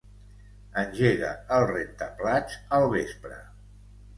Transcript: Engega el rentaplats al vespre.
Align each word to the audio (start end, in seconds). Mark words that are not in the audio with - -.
Engega 0.83 1.29
el 1.57 1.67
rentaplats 1.73 2.59
al 2.79 2.89
vespre. 2.95 3.39